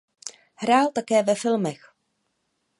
[0.15, 0.35] Také
[1.15, 1.95] hrál ve filmech.